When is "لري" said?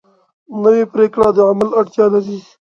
2.13-2.37